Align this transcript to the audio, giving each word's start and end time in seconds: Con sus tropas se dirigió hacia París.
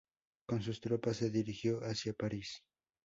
Con 0.47 0.63
sus 0.63 0.81
tropas 0.81 1.17
se 1.17 1.29
dirigió 1.29 1.81
hacia 1.83 2.13
París. 2.13 2.63